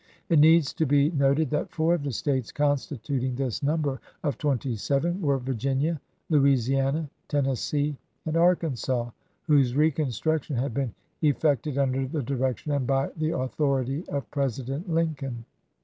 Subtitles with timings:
[0.29, 4.39] It needs to be noted that four of the States constituting this num ber of
[4.39, 9.11] twenty seven were Virginia, Louisiana, Ten nessee, and Arkansas,
[9.43, 15.45] whose reconstruction had been effected under the direction and by the authority of President Lincoln.